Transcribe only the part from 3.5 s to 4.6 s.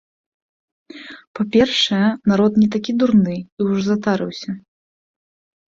ўжо затарыўся.